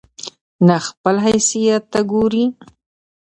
نه 0.67 0.75
خپل 0.87 1.15
حيثت 1.25 1.83
ته 1.91 1.99
وګوري 2.03 2.45